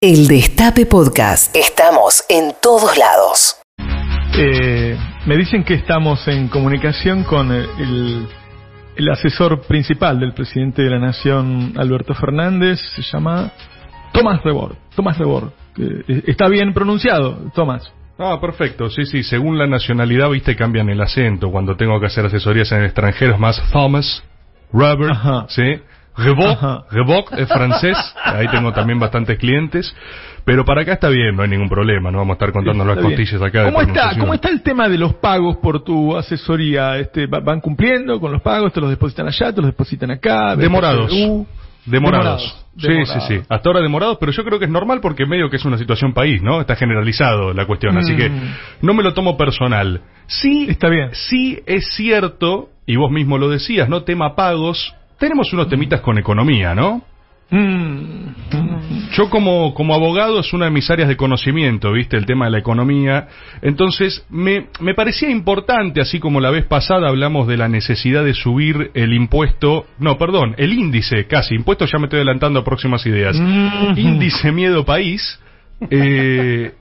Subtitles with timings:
[0.00, 1.56] El Destape Podcast.
[1.56, 3.56] Estamos en todos lados.
[4.38, 8.28] Eh, me dicen que estamos en comunicación con el,
[9.10, 12.78] asesor principal del presidente de la Nación, Alberto Fernández.
[12.94, 13.50] Se llama
[14.12, 14.76] Tomás Rebord.
[14.94, 15.50] Tomás Rebord.
[15.80, 17.92] eh, está bien pronunciado, Tomás.
[18.20, 18.88] Ah, perfecto.
[18.90, 19.24] Sí, sí.
[19.24, 21.50] Según la nacionalidad, viste, cambian el acento.
[21.50, 24.22] Cuando tengo que hacer asesorías en el extranjero es más Thomas,
[24.72, 25.46] Robert, Ajá.
[25.48, 25.80] ¿sí?
[26.18, 26.84] Reboc, Ajá.
[26.90, 27.96] Reboc es francés.
[28.24, 29.94] Ahí tengo también bastantes clientes.
[30.44, 32.10] Pero para acá está bien, no hay ningún problema.
[32.10, 33.18] No vamos a estar contando las Está bien.
[33.20, 33.64] costillas acá.
[33.64, 34.18] de ¿Cómo está.
[34.18, 36.96] ¿Cómo está el tema de los pagos por tu asesoría?
[36.98, 38.72] Este, va- ¿Van cumpliendo con los pagos?
[38.72, 39.52] ¿Te los depositan allá?
[39.52, 40.56] ¿Te los depositan acá?
[40.56, 41.12] Demorados.
[41.12, 41.46] Uh,
[41.84, 42.42] Demorados.
[42.76, 43.24] Sí, Demorados.
[43.26, 43.42] sí, sí.
[43.48, 46.12] Hasta ahora demorados, pero yo creo que es normal porque medio que es una situación
[46.12, 46.60] país, ¿no?
[46.60, 48.42] Está generalizado la cuestión, así que Mm.
[48.82, 50.02] no me lo tomo personal.
[50.26, 51.08] Sí, Está bien.
[51.12, 54.02] Sí es cierto, y vos mismo lo decías, ¿no?
[54.02, 54.94] Tema pagos.
[55.18, 57.02] Tenemos unos temitas con economía, ¿no?
[57.50, 58.28] Mm.
[59.12, 62.16] Yo como, como abogado es una de mis áreas de conocimiento, ¿viste?
[62.16, 63.28] El tema de la economía.
[63.62, 68.34] Entonces, me, me parecía importante, así como la vez pasada hablamos de la necesidad de
[68.34, 73.04] subir el impuesto, no, perdón, el índice, casi, impuesto ya me estoy adelantando a próximas
[73.06, 73.36] ideas.
[73.40, 73.98] Mm.
[73.98, 75.40] Índice miedo país.
[75.90, 76.72] Eh,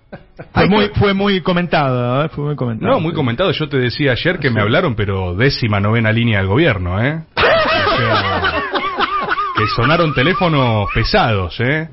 [0.53, 2.30] Fue muy, fue muy comentado, ¿eh?
[2.30, 2.92] Fue muy comentado.
[2.92, 3.52] no, muy comentado.
[3.52, 7.22] Yo te decía ayer que me hablaron, pero décima novena línea del gobierno, ¿eh?
[9.58, 11.90] Que sonaron teléfonos pesados, ¿eh?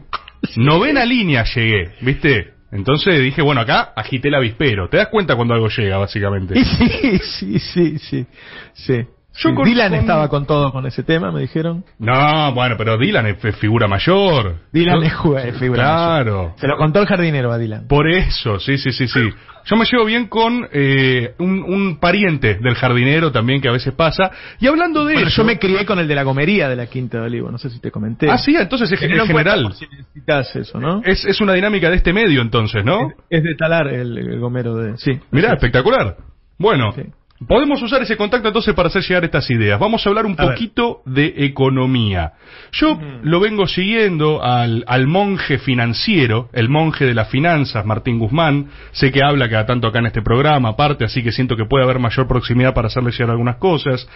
[0.57, 2.55] Novena línea llegué, ¿viste?
[2.71, 4.89] Entonces dije, bueno, acá agité el avispero.
[4.89, 6.55] ¿Te das cuenta cuando algo llega, básicamente?
[6.65, 8.27] Sí, sí, sí, sí.
[8.75, 9.07] sí.
[9.37, 11.85] Yo Sí, con- Dylan con- estaba con todo con ese tema, me dijeron.
[11.99, 14.57] No, bueno, pero Dylan es figura mayor.
[14.73, 16.37] Dylan Yo- es jue- figura Claro.
[16.37, 16.53] mayor.
[16.61, 17.89] Se lo contó el jardinero a Dylan.
[17.89, 19.29] Por eso, sí, sí, sí, sí.
[19.67, 23.93] Yo me llevo bien con eh, un, un pariente del jardinero también que a veces
[23.95, 24.31] pasa.
[24.61, 25.39] Y hablando de Bueno, eso...
[25.43, 27.71] yo me crié con el de la gomería de la Quinta de Olivo, no sé
[27.71, 28.31] si te comenté.
[28.31, 29.73] Ah, sí, entonces es, general.
[29.75, 31.01] si necesitas eso, ¿no?
[31.05, 33.11] Es, es una dinámica de este medio entonces, ¿no?
[33.31, 34.97] Es de talar el, el gomero de...
[34.99, 35.19] Sí.
[35.31, 36.19] Mirá, espectacular.
[36.59, 37.03] Bueno, Sí.
[37.47, 39.79] Podemos usar ese contacto entonces para hacer llegar estas ideas.
[39.79, 40.55] Vamos a hablar un A ver.
[40.55, 42.33] poquito de economía.
[42.73, 48.69] Yo lo vengo siguiendo al, al monje financiero, el monje de las finanzas, Martín Guzmán.
[48.93, 51.85] Sé que habla cada tanto acá en este programa, aparte, así que siento que puede
[51.85, 54.09] haber mayor proximidad para hacerle llegar algunas cosas.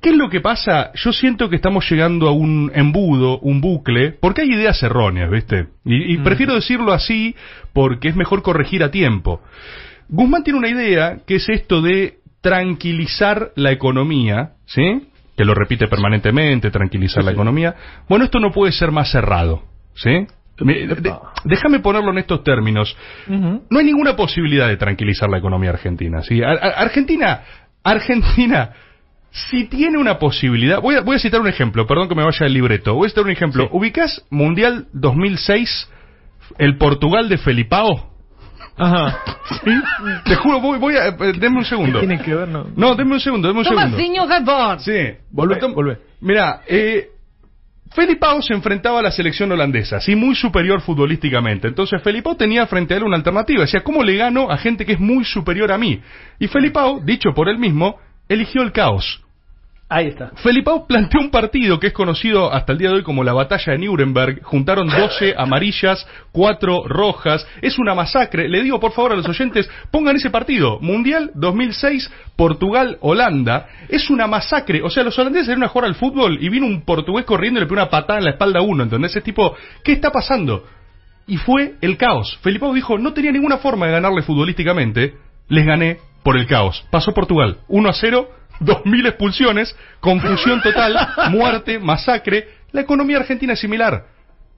[0.00, 0.92] ¿Qué es lo que pasa?
[0.94, 5.66] Yo siento que estamos llegando a un embudo, un bucle, porque hay ideas erróneas, ¿viste?
[5.84, 7.34] Y, y prefiero decirlo así
[7.72, 9.42] porque es mejor corregir a tiempo.
[10.08, 15.08] Guzmán tiene una idea que es esto de tranquilizar la economía, ¿sí?
[15.36, 17.74] Que lo repite permanentemente, tranquilizar la economía.
[18.08, 19.62] Bueno, esto no puede ser más cerrado,
[19.94, 20.26] ¿sí?
[20.60, 21.14] Me- de-
[21.44, 22.94] déjame ponerlo en estos términos.
[23.70, 26.22] No hay ninguna posibilidad de tranquilizar la economía argentina.
[26.22, 26.42] ¿sí?
[26.42, 27.40] Ar- Ar- Argentina,
[27.82, 28.70] Argentina,
[29.30, 32.44] si tiene una posibilidad, voy a, voy a citar un ejemplo, perdón que me vaya
[32.46, 33.68] el libreto, voy a citar un ejemplo.
[33.72, 35.90] ¿Ubicás Mundial 2006,
[36.58, 38.09] el Portugal de Felipao?
[38.80, 39.18] Ajá.
[39.62, 39.70] ¿Sí?
[40.24, 41.98] Te juro, voy, voy a, eh, denme un segundo.
[41.98, 42.66] Tiene que ver, no.
[42.74, 43.90] No, denme un segundo, denme un segundo.
[43.90, 44.78] Tomasinho Rebord.
[44.80, 45.98] Sí, Volvé, Tom- volvé.
[46.20, 47.08] Mira, eh,
[47.92, 51.68] Felipao se enfrentaba a la selección holandesa, sí, muy superior futbolísticamente.
[51.68, 53.60] Entonces Felipao tenía frente a él una alternativa.
[53.62, 56.00] Decía, ¿cómo le gano a gente que es muy superior a mí?
[56.38, 57.98] Y Felipao, dicho por él mismo,
[58.28, 59.22] eligió el caos.
[59.92, 60.30] Ahí está.
[60.36, 63.72] Felipao planteó un partido que es conocido hasta el día de hoy como la batalla
[63.72, 64.40] de Nuremberg.
[64.44, 67.44] Juntaron 12 amarillas, 4 rojas.
[67.60, 68.48] Es una masacre.
[68.48, 70.78] Le digo por favor a los oyentes, pongan ese partido.
[70.78, 73.66] Mundial 2006, Portugal-Holanda.
[73.88, 74.80] Es una masacre.
[74.80, 77.62] O sea, los holandeses eran a jugar al fútbol y vino un portugués corriendo y
[77.62, 78.84] le pegó una patada en la espalda a uno.
[78.84, 79.16] ¿Entendés?
[79.16, 80.66] Es tipo, ¿qué está pasando?
[81.26, 82.38] Y fue el caos.
[82.42, 85.14] Felipao dijo, no tenía ninguna forma de ganarle futbolísticamente.
[85.48, 86.86] Les gané por el caos.
[86.92, 87.56] Pasó Portugal.
[87.66, 90.96] 1 a 0, 2.000 expulsiones, confusión total,
[91.30, 92.48] muerte, masacre.
[92.72, 94.06] La economía argentina es similar.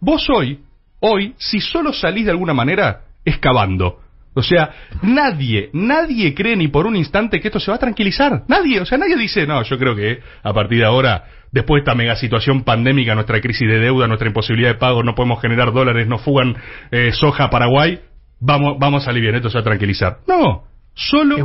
[0.00, 0.60] Vos hoy,
[1.00, 4.00] hoy, si solo salís de alguna manera, es cavando.
[4.34, 4.70] O sea,
[5.02, 8.44] nadie, nadie cree ni por un instante que esto se va a tranquilizar.
[8.48, 11.90] Nadie, o sea, nadie dice, no, yo creo que a partir de ahora, después de
[11.90, 15.72] esta mega situación pandémica, nuestra crisis de deuda, nuestra imposibilidad de pago, no podemos generar
[15.72, 16.56] dólares, no fugan
[16.90, 18.00] eh, soja a Paraguay,
[18.40, 20.18] vamos, vamos a salir bien, esto se va a tranquilizar.
[20.26, 20.64] No,
[20.94, 21.36] solo,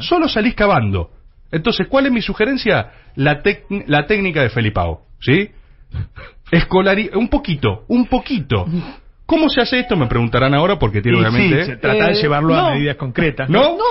[0.00, 1.10] solo salís cavando.
[1.52, 2.92] Entonces, ¿cuál es mi sugerencia?
[3.14, 5.50] La, tec- la técnica de Felipao, ¿sí?
[6.50, 8.66] Escolari un poquito, un poquito.
[9.24, 9.96] ¿Cómo se hace esto?
[9.96, 11.64] Me preguntarán ahora porque tiene Y obviamente...
[11.64, 12.66] sí, se trata de Eh, llevarlo no.
[12.66, 13.48] a medidas concretas.
[13.50, 13.76] ¿No?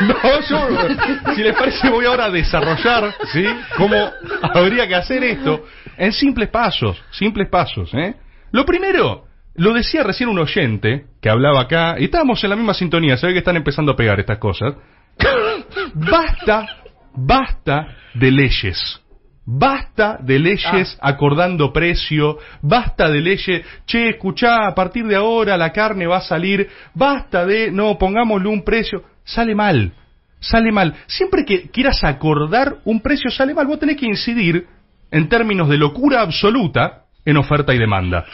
[0.00, 3.44] No, yo, si les parece, voy ahora a desarrollar, ¿sí?
[3.76, 3.94] Cómo
[4.52, 5.66] habría que hacer esto
[5.96, 8.16] en simples pasos, simples pasos, ¿eh?
[8.50, 12.74] Lo primero, lo decía recién un oyente que hablaba acá, y estábamos en la misma
[12.74, 14.74] sintonía, se ve que están empezando a pegar estas cosas.
[15.94, 16.66] Basta,
[17.14, 19.00] basta de leyes.
[19.46, 25.70] Basta de leyes acordando precio, basta de leyes, che, escuchá, a partir de ahora la
[25.70, 29.92] carne va a salir, basta de, no, pongámosle un precio, sale mal,
[30.40, 30.94] sale mal.
[31.06, 34.66] Siempre que quieras acordar un precio sale mal, vos tenés que incidir
[35.10, 38.24] en términos de locura absoluta en oferta y demanda.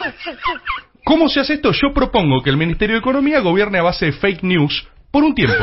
[1.03, 1.71] ¿Cómo se hace esto?
[1.73, 5.35] Yo propongo que el Ministerio de Economía gobierne a base de fake news por un
[5.35, 5.55] tiempo.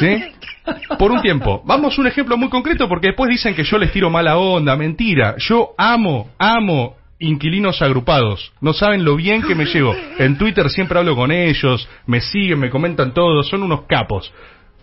[0.00, 0.24] ¿Sí?
[0.98, 1.62] Por un tiempo.
[1.64, 4.76] Vamos a un ejemplo muy concreto porque después dicen que yo les tiro mala onda,
[4.76, 5.36] mentira.
[5.38, 8.52] Yo amo, amo inquilinos agrupados.
[8.60, 9.94] No saben lo bien que me llevo.
[10.18, 14.32] En Twitter siempre hablo con ellos, me siguen, me comentan todo, son unos capos.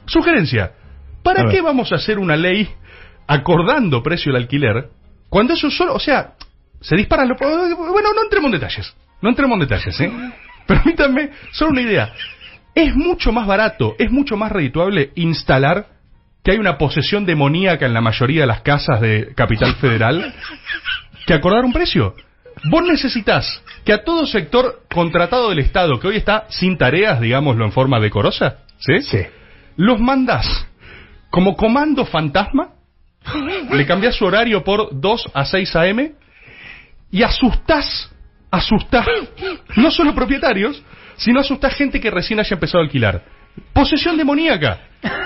[0.06, 0.72] Sugerencia,
[1.24, 2.68] ¿para qué vamos a hacer una ley
[3.28, 4.90] acordando precio del alquiler
[5.30, 6.34] cuando eso solo, o sea,
[6.81, 7.38] se disparan los...
[7.38, 10.12] Bueno, no entremos en detalles, no entremos en detalles, ¿eh?
[10.68, 12.14] Permítanme, solo una idea.
[12.73, 15.88] Es mucho más barato, es mucho más redituable instalar
[16.44, 20.33] que hay una posesión demoníaca en la mayoría de las casas de Capital Federal
[21.25, 22.15] que acordar un precio.
[22.69, 27.65] Vos necesitas que a todo sector contratado del Estado, que hoy está sin tareas, digámoslo
[27.65, 29.01] en forma decorosa, ¿sí?
[29.01, 29.19] Sí.
[29.77, 30.68] Los mandás
[31.31, 32.71] como comando fantasma,
[33.71, 36.12] le cambiás su horario por 2 a 6 a.m.
[37.09, 38.12] y asustás,
[38.51, 39.06] asustás,
[39.77, 40.83] no solo propietarios,
[41.21, 43.23] sino asustás gente que recién haya empezado a alquilar.
[43.73, 44.79] Posesión demoníaca.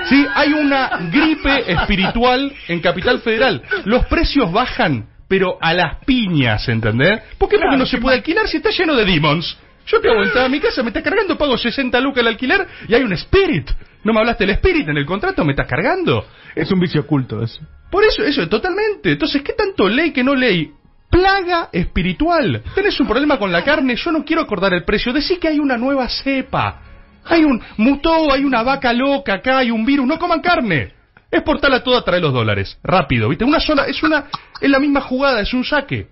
[0.09, 0.25] ¿Sí?
[0.33, 3.61] Hay una gripe espiritual en Capital Federal.
[3.85, 7.21] Los precios bajan, pero a las piñas, ¿entendés?
[7.37, 7.57] ¿Por qué?
[7.57, 9.57] Porque no se puede alquilar si está lleno de demons.
[9.87, 12.67] Yo acabo de entrar a mi casa, me está cargando, pago 60 lucas el alquiler
[12.87, 13.69] y hay un spirit.
[14.03, 16.25] No me hablaste del spirit en el contrato, me estás cargando.
[16.55, 17.61] Es un vicio oculto eso.
[17.89, 19.11] Por eso, eso, totalmente.
[19.11, 20.71] Entonces, ¿qué tanto ley que no ley?
[21.09, 22.63] Plaga espiritual.
[22.73, 25.13] Tenés un problema con la carne, yo no quiero acordar el precio.
[25.13, 26.81] Decí que hay una nueva cepa.
[27.25, 30.05] Hay un mutó, hay una vaca loca acá, hay un virus.
[30.05, 30.93] No coman carne.
[31.31, 32.77] Exportala toda, trae los dólares.
[32.83, 33.43] Rápido, ¿viste?
[33.45, 34.25] Una sola, es una,
[34.61, 36.07] es la misma jugada, es un saque.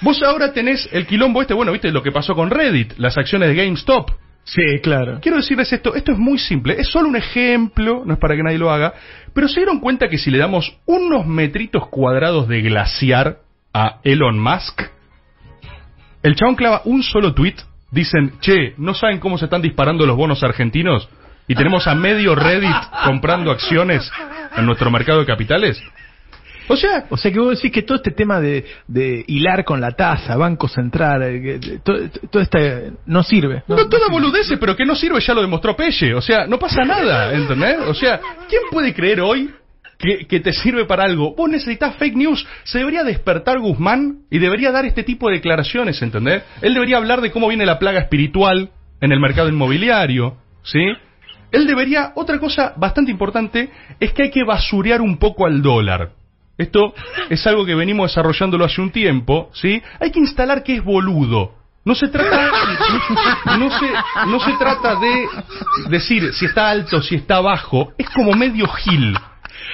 [0.00, 2.94] Vos ahora tenés el quilombo este, bueno, ¿viste lo que pasó con Reddit?
[2.98, 4.10] Las acciones de GameStop.
[4.44, 5.20] Sí, claro.
[5.22, 8.42] Quiero decirles esto, esto es muy simple, es solo un ejemplo, no es para que
[8.42, 8.92] nadie lo haga,
[9.32, 13.38] pero se dieron cuenta que si le damos unos metritos cuadrados de glaciar
[13.72, 14.82] a Elon Musk,
[16.22, 17.56] el chabón clava un solo tweet,
[17.90, 21.08] dicen, che, ¿no saben cómo se están disparando los bonos argentinos?
[21.48, 24.10] Y tenemos a medio Reddit comprando acciones
[24.56, 25.82] en nuestro mercado de capitales.
[26.68, 29.80] O sea, O sea que vos decís que todo este tema de, de hilar con
[29.80, 31.98] la tasa, Banco Central, eh, todo,
[32.30, 33.64] todo este no sirve.
[33.66, 36.14] No, toda boludeces, pero que no sirve ya lo demostró Pelle.
[36.14, 37.78] O sea, no pasa nada, ¿entendés?
[37.86, 39.50] O sea, ¿quién puede creer hoy
[40.02, 41.34] que, te sirve para algo?
[41.34, 42.46] Vos necesitas fake news.
[42.64, 46.42] Se debería despertar Guzmán y debería dar este tipo de declaraciones, ¿entendés?
[46.60, 48.70] Él debería hablar de cómo viene la plaga espiritual
[49.00, 50.80] en el mercado inmobiliario, ¿sí?
[51.52, 53.70] Él debería, otra cosa bastante importante,
[54.00, 56.10] es que hay que basurear un poco al dólar.
[56.58, 56.94] Esto
[57.30, 59.82] es algo que venimos desarrollándolo hace un tiempo, ¿sí?
[60.00, 61.54] Hay que instalar que es boludo.
[61.84, 62.50] No se trata,
[63.58, 63.90] no se,
[64.28, 65.26] no se trata de
[65.90, 67.92] decir si está alto, si está bajo.
[67.98, 69.16] Es como medio gil.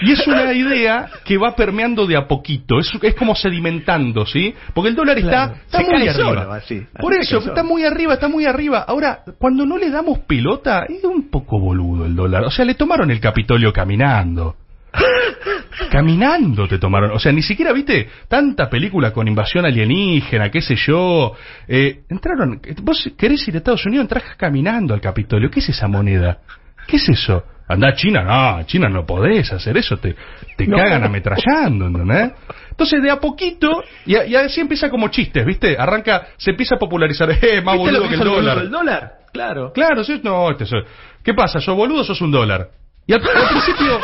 [0.02, 4.54] Y es una idea que va permeando de a poquito, es, es como sedimentando, ¿sí?
[4.74, 5.54] Porque el dólar está, Claro.
[5.64, 6.28] está Se muy cae arriba.
[6.28, 6.86] solo, así.
[7.00, 8.84] Por Así eso, está muy arriba, está muy arriba.
[8.86, 12.44] Ahora, cuando no le damos pelota, es un poco boludo el dólar.
[12.44, 14.56] O sea, le tomaron el Capitolio caminando.
[15.90, 17.12] Caminando te tomaron.
[17.12, 21.34] O sea, ni siquiera viste tanta película con invasión alienígena, qué sé yo.
[21.66, 22.60] Eh, entraron.
[22.82, 25.50] Vos querés ir a Estados Unidos, entras caminando al Capitolio.
[25.50, 26.38] ¿Qué es esa moneda?
[26.88, 27.44] ¿Qué es eso?
[27.68, 30.16] Andá a China, no, China no podés hacer eso, te,
[30.56, 32.32] te cagan ametrallando, ¿entendés?
[32.70, 35.76] Entonces, de a poquito, y, a- y así empieza como chistes, ¿viste?
[35.78, 38.58] Arranca, se empieza a popularizar, eh, más ¿Viste lo boludo que el hizo dólar.
[38.58, 39.12] ¿El dólar?
[39.34, 39.72] Claro.
[39.74, 40.82] Claro, sí, no, este soy-
[41.22, 41.60] ¿Qué pasa?
[41.60, 42.68] ¿Sos boludo o sos un dólar?
[43.06, 44.00] Y al, al principio,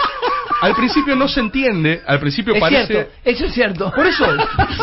[0.60, 2.86] al principio no se entiende, al principio Es parece...
[2.86, 3.90] cierto, eso es cierto.
[3.96, 4.26] Por eso,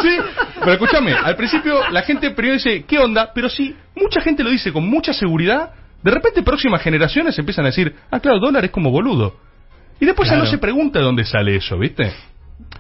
[0.01, 0.17] sí,
[0.59, 3.31] pero escúchame, al principio la gente primero dice, ¿qué onda?
[3.33, 5.71] Pero si mucha gente lo dice con mucha seguridad,
[6.03, 9.35] de repente próximas generaciones empiezan a decir, ah, claro, dólar es como boludo.
[9.99, 12.11] Y después ya no se pregunta de dónde sale eso, ¿viste?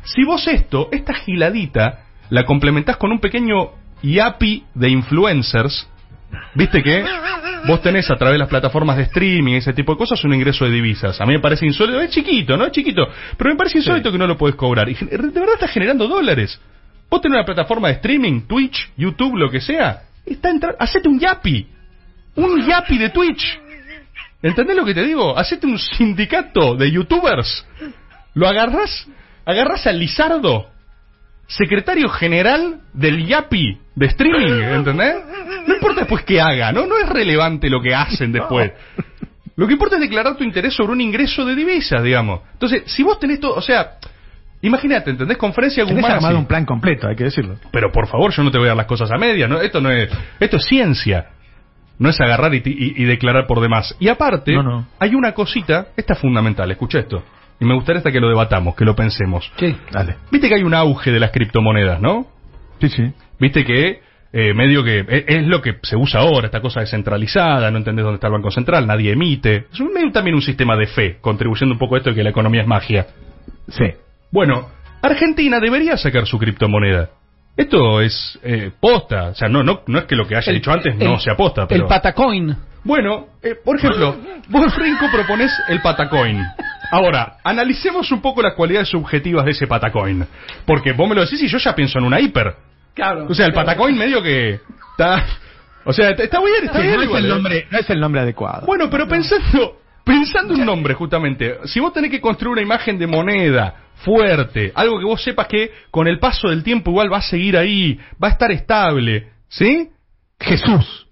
[0.03, 5.87] Si vos esto, esta giladita, la complementás con un pequeño yapi de influencers,
[6.55, 7.03] ¿viste que?
[7.67, 10.65] Vos tenés a través de las plataformas de streaming, ese tipo de cosas, un ingreso
[10.65, 11.21] de divisas.
[11.21, 12.65] A mí me parece insólito, es chiquito, ¿no?
[12.65, 14.89] Es chiquito, pero me parece insólito que no lo podés cobrar.
[14.89, 16.59] Y de verdad estás generando dólares.
[17.07, 21.19] Vos tenés una plataforma de streaming, Twitch, YouTube, lo que sea, está entra- hacete un
[21.19, 21.67] yapi.
[22.35, 23.59] Un yapi de Twitch.
[24.41, 25.37] ¿Entendés lo que te digo?
[25.37, 27.65] Hacete un sindicato de youtubers.
[28.33, 29.07] Lo agarrás,
[29.45, 30.67] agarrás al Lizardo,
[31.47, 35.15] secretario general del Yapi de streaming, ¿entendés?
[35.67, 36.87] No importa después qué haga, ¿no?
[36.87, 38.71] No es relevante lo que hacen después.
[39.57, 42.39] Lo que importa es declarar tu interés sobre un ingreso de divisas, digamos.
[42.53, 43.97] Entonces, si vos tenés todo, o sea,
[44.63, 45.37] Imagínate, ¿entendés?
[45.37, 46.17] Conferencia Tenés Guzmán.
[46.17, 46.41] armado así.
[46.41, 47.55] un plan completo, hay que decirlo.
[47.71, 49.49] Pero por favor, yo no te voy a dar las cosas a medias.
[49.49, 49.59] ¿no?
[49.59, 50.07] Esto no es,
[50.39, 51.29] esto es ciencia.
[52.01, 53.95] No es agarrar y, y- y declarar por demás.
[53.99, 54.87] Y aparte, No, no.
[54.99, 57.23] hay una cosita, esta es fundamental, escucha esto.
[57.59, 59.51] Y me gustaría hasta que lo debatamos, que lo pensemos.
[59.57, 59.75] Sí.
[59.91, 60.15] Dale.
[60.31, 62.25] Viste que hay un auge de las criptomonedas, ¿no?
[62.79, 63.03] Sí, sí.
[63.39, 64.01] Viste que
[64.33, 68.03] eh, medio que es, es lo que se usa ahora, esta cosa descentralizada, no entendés
[68.03, 69.67] dónde está el Banco Central, nadie emite.
[69.71, 72.23] Es un, medio también un sistema de fe, contribuyendo un poco a esto de que
[72.23, 73.05] la economía es magia.
[73.67, 73.85] Sí.
[74.31, 74.69] Bueno,
[75.03, 77.09] Argentina debería sacar su criptomoneda.
[77.57, 80.71] Esto es eh, posta, o sea, no, no, no es que lo que haya dicho
[80.71, 81.83] antes no sea posta, pero...
[81.83, 82.55] El patacoin.
[82.83, 84.15] Bueno, eh, por ejemplo,
[84.49, 86.43] vos, Rinco, proponés el Patacoin.
[86.89, 90.25] Ahora, analicemos un poco las cualidades subjetivas de ese Patacoin.
[90.65, 92.55] Porque vos me lo decís y yo ya pienso en una hiper.
[92.95, 93.27] Claro.
[93.29, 94.59] O sea, el Patacoin medio que
[94.91, 95.23] está...
[95.85, 96.95] O sea, está bien, está Sí, bien.
[96.95, 97.29] no, es el ¿eh?
[97.29, 98.65] nombre, no es el nombre adecuado.
[98.65, 103.07] Bueno, pero pensando, pensando un nombre justamente, si vos tenés que construir una imagen de
[103.07, 107.21] moneda fuerte, algo que vos sepas que con el paso del tiempo igual va a
[107.21, 109.89] seguir ahí, va a estar estable, ¿sí?
[110.39, 111.07] Jesús.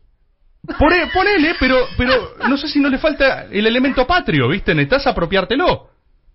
[0.77, 2.13] Pone- ponele, pero, pero
[2.47, 4.73] no sé si no le falta el elemento patrio, ¿viste?
[4.75, 5.89] Necesitas apropiártelo.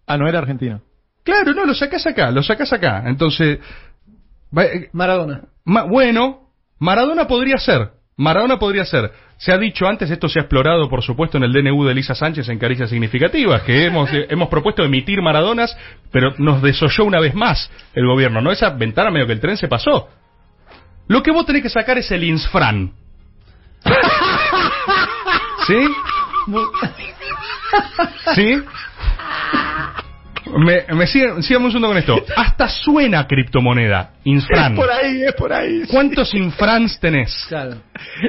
[0.06, 0.80] Ah, no era argentino.
[1.22, 3.04] Claro, no, lo sacás acá, lo sacás acá.
[3.06, 3.58] Entonces,
[4.56, 5.42] va- eh, Maradona.
[5.64, 7.90] Ma- bueno, Maradona podría ser.
[8.16, 9.12] Maradona podría ser.
[9.36, 12.14] Se ha dicho antes, esto se ha explorado, por supuesto, en el DNU de Elisa
[12.14, 15.76] Sánchez en Caricias Significativas, que hemos, eh, hemos propuesto emitir Maradonas,
[16.10, 18.52] pero nos desoyó una vez más el gobierno, ¿no?
[18.52, 20.08] Esa ventana medio que el tren se pasó.
[21.08, 22.92] Lo que vos tenés que sacar es el INSFRAN.
[25.66, 25.86] ¿Sí?
[28.34, 28.62] ¿Sí?
[30.56, 32.24] Me, me siguen, sigamos un segundo con esto.
[32.36, 34.12] Hasta suena criptomoneda.
[34.24, 34.76] Infran.
[34.90, 35.82] ahí, es por ahí.
[35.90, 37.44] ¿Cuántos infrans tenés?
[37.48, 37.76] Claro.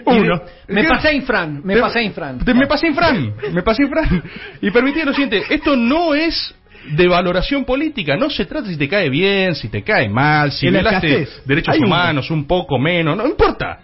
[0.06, 0.42] Uno.
[0.68, 1.62] Me pasé Infran.
[1.64, 2.40] Me Te- pasé Infran.
[2.40, 3.34] te- me pasé infran.
[3.54, 4.24] Me pasé infran.
[4.62, 5.44] Y permití lo siguiente.
[5.50, 6.54] Esto no es
[6.92, 8.16] de valoración política.
[8.16, 11.80] No se trata si te cae bien, si te cae mal, si violaste derechos Hay
[11.80, 11.88] uno.
[11.88, 13.16] humanos un poco menos.
[13.18, 13.80] No importa.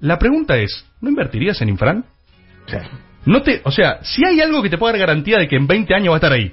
[0.00, 2.04] La pregunta es, ¿no invertirías en infran?
[2.66, 2.76] Sí.
[3.24, 5.66] No te, o sea, si hay algo que te pueda dar garantía de que en
[5.66, 6.52] 20 años va a estar ahí.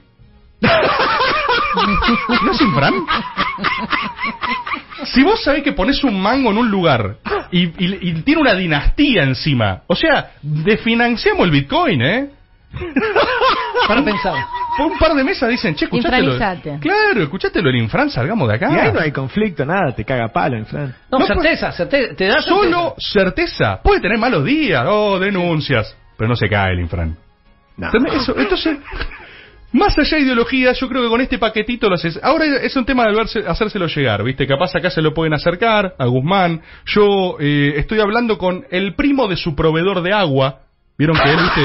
[2.44, 2.94] ¿No es infran?
[5.06, 7.18] Si vos sabés que pones un mango en un lugar
[7.52, 12.30] y, y- y tiene una dinastía encima, o sea, desfinanciamos el Bitcoin, ¿eh?
[13.88, 14.34] Para pensar.
[14.78, 16.80] Por un par de mesas dicen, che, escuchaste lo Infranizate.
[16.80, 18.72] Claro, escuchaste lo del infran, salgamos de acá.
[18.72, 20.96] Y ahí no hay conflicto, nada, te caga palo, en Fran.
[21.12, 22.16] No, No, certeza, certeza.
[22.16, 23.80] Te da Solo certeza.
[23.84, 27.16] Puede tener malos días, oh, denuncias, pero no se cae el infran.
[27.78, 27.92] No.
[27.94, 28.78] Entonces,
[29.74, 32.20] más allá de ideología, yo creo que con este paquetito lo haces.
[32.24, 34.48] Ahora es un tema de verse- hacérselo llegar, ¿viste?
[34.48, 36.62] Capaz acá se lo pueden acercar a Guzmán.
[36.86, 40.60] Yo eh, estoy hablando con el primo de su proveedor de agua.
[40.98, 41.62] Vieron que él, ¿viste?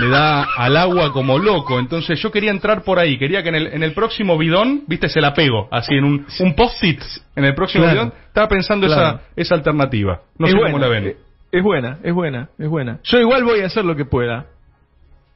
[0.00, 1.78] Le da al agua como loco.
[1.78, 3.16] Entonces yo quería entrar por ahí.
[3.18, 5.08] Quería que en el, en el próximo bidón, ¿viste?
[5.08, 5.68] Se la pego.
[5.70, 7.00] Así en un, un post-it.
[7.36, 7.96] En el próximo Claro.
[8.06, 8.14] bidón.
[8.26, 9.02] Estaba pensando Claro.
[9.18, 10.22] esa, esa alternativa.
[10.38, 11.06] No Es sé buena, cómo la ven.
[11.08, 11.16] eh,
[11.52, 12.98] Es buena, es buena, es buena.
[13.04, 14.46] Yo igual voy a hacer lo que pueda.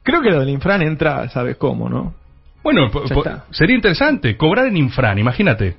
[0.05, 2.13] Creo que lo del infran entra, ¿sabes cómo, no?
[2.61, 2.91] Bueno,
[3.51, 5.77] sería interesante cobrar en infran, imagínate.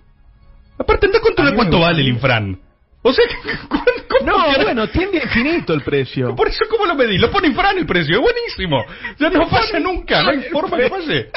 [0.77, 2.59] Aparte, anda A controlar cuánto vale el infran.
[3.03, 3.25] O sea,
[3.69, 3.79] ¿cu-
[4.09, 6.35] ¿cómo No, bueno, tiende infinito el precio.
[6.37, 7.21] Por eso, ¿cómo lo medís?
[7.21, 8.85] Lo pone infran el precio, es buenísimo.
[9.17, 11.31] Ya no falla nunca, no hay forma que falle.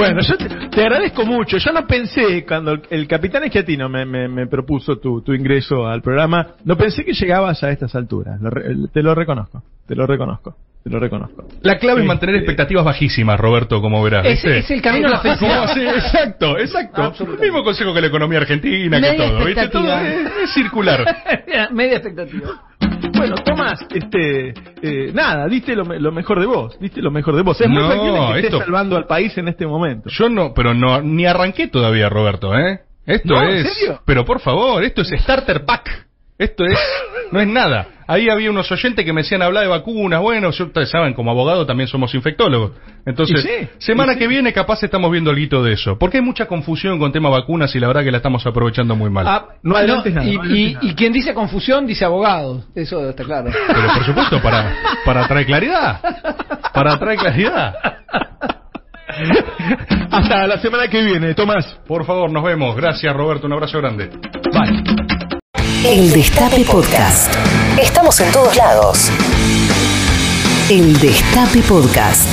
[0.00, 1.56] Bueno, yo te, te agradezco mucho.
[1.58, 5.86] Yo no pensé, cuando el, el capitán Esquiatino me, me, me propuso tu, tu ingreso
[5.86, 8.40] al programa, no pensé que llegabas a estas alturas.
[8.40, 11.48] Lo re- te lo reconozco, te lo reconozco, te lo reconozco.
[11.62, 14.26] La clave es Este- mantener expectativas bajísimas, Roberto, como verás.
[14.26, 14.58] Es, ¿viste?
[14.58, 15.48] es el camino a la felicidad.
[15.50, 15.80] ¿Cómo así?
[15.86, 17.12] Exacto, exacto.
[17.32, 19.68] El mismo consejo que la economía argentina, que Media todo, ¿viste?
[19.68, 20.08] Todo expectativa.
[20.36, 21.04] es, es circular.
[21.72, 22.48] Media expectativa.
[23.14, 27.42] Bueno, Tomás, este, eh, nada, diste lo, lo mejor de vos, diste lo mejor de
[27.42, 27.60] vos.
[27.60, 30.08] Es muy No, factible que estés esto- salvando al país en este momento.
[30.10, 32.80] Yo no, pero no, ni arranqué todavía, Roberto, ¿eh?
[33.06, 33.72] Esto No, ¿en es.
[33.74, 34.00] serio?
[34.04, 36.06] Pero por favor, esto es Starter Pack.
[36.38, 36.78] Esto es.
[37.32, 37.86] No es nada.
[38.08, 40.20] Ahí había unos oyentes que me decían hablar de vacunas.
[40.20, 42.72] Bueno, yo, ustedes saben, como abogado también somos infectólogos.
[43.04, 44.18] Entonces, sí, semana sí.
[44.20, 45.98] que viene capaz estamos viendo algo de eso.
[45.98, 49.10] Porque hay mucha confusión con tema vacunas y la verdad que la estamos aprovechando muy
[49.10, 49.26] mal.
[49.26, 50.86] Ah, No adelantes nada, y, no y- nada.
[50.86, 52.64] y quien dice confusión dice abogado.
[52.74, 53.50] Eso está claro.
[53.66, 56.00] Pero por supuesto, para, para traer claridad.
[56.72, 57.74] Para traer claridad.
[60.10, 61.64] Hasta la semana que viene, Tomás.
[61.86, 62.76] Por favor, nos vemos.
[62.76, 63.46] Gracias, Roberto.
[63.46, 64.10] Un abrazo grande.
[64.52, 64.82] Bye.
[65.84, 67.32] El Destape Podcast.
[68.06, 69.10] En todos lados.
[70.70, 72.28] El Destape Podcast.